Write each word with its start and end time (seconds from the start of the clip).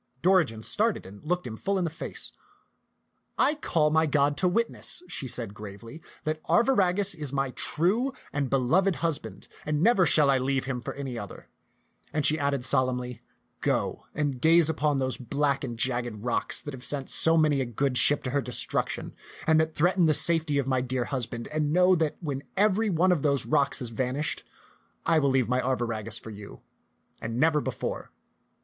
Dorigen 0.23 0.63
started 0.63 1.05
and 1.05 1.23
looked 1.23 1.45
him 1.45 1.55
full 1.55 1.77
in 1.77 1.83
the 1.83 1.91
face. 1.91 2.31
"I 3.37 3.53
call 3.53 3.91
my 3.91 4.07
God 4.07 4.35
to 4.37 4.47
witness," 4.47 5.03
she 5.07 5.27
said 5.27 5.53
gravely, 5.53 6.01
"that 6.23 6.41
Arviragus 6.45 7.13
is 7.13 7.31
my 7.31 7.51
true 7.51 8.11
and 8.33 8.49
beloved 8.49 8.95
husband, 9.05 9.47
and 9.63 9.83
never 9.83 10.07
shall 10.07 10.31
I 10.31 10.39
leave 10.39 10.65
him 10.65 10.81
for 10.81 10.95
any 10.95 11.19
other"; 11.19 11.49
and 12.11 12.25
she 12.25 12.39
added 12.39 12.65
sol 12.65 12.87
t^t 12.87 12.93
<^x<xnM\n'B 12.93 13.19
taU 13.61 13.61
191 13.61 13.61
emnly, 13.61 13.61
"Go 13.61 14.05
and 14.15 14.41
gaze 14.41 14.69
upon 14.71 14.97
those 14.97 15.17
black 15.17 15.63
and 15.63 15.77
jagged 15.77 16.23
rocks 16.25 16.61
that 16.61 16.73
have 16.73 16.83
sent 16.83 17.07
so 17.07 17.37
many 17.37 17.61
a 17.61 17.65
good 17.65 17.95
ship 17.95 18.23
to 18.23 18.31
her 18.31 18.41
de 18.41 18.51
struction 18.53 19.13
and 19.45 19.59
that 19.59 19.75
threaten 19.75 20.07
the 20.07 20.15
safety 20.15 20.57
of 20.57 20.65
my 20.65 20.81
dear 20.81 21.05
hus 21.05 21.27
band, 21.27 21.47
and 21.49 21.71
know 21.71 21.93
that 21.93 22.17
when 22.21 22.41
every 22.57 22.89
one 22.89 23.11
of 23.11 23.21
those 23.21 23.45
rocks 23.45 23.77
has 23.77 23.89
vanished, 23.91 24.43
I 25.05 25.19
will 25.19 25.29
leave 25.29 25.47
my 25.47 25.61
Arviragus 25.61 26.19
for 26.19 26.31
you, 26.31 26.61
and 27.21 27.37
never 27.39 27.61
before. 27.61 28.09